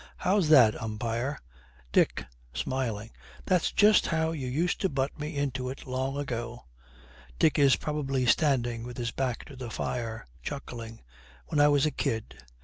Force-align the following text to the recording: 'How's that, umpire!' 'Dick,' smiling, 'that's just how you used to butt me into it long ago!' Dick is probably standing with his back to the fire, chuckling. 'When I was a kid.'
'How's 0.17 0.49
that, 0.49 0.81
umpire!' 0.81 1.37
'Dick,' 1.91 2.25
smiling, 2.55 3.11
'that's 3.45 3.71
just 3.71 4.07
how 4.07 4.31
you 4.31 4.47
used 4.47 4.81
to 4.81 4.89
butt 4.89 5.19
me 5.19 5.37
into 5.37 5.69
it 5.69 5.85
long 5.85 6.17
ago!' 6.17 6.65
Dick 7.37 7.59
is 7.59 7.75
probably 7.75 8.25
standing 8.25 8.81
with 8.81 8.97
his 8.97 9.11
back 9.11 9.45
to 9.45 9.55
the 9.55 9.69
fire, 9.69 10.25
chuckling. 10.41 11.03
'When 11.49 11.59
I 11.59 11.67
was 11.67 11.85
a 11.85 11.91
kid.' 11.91 12.41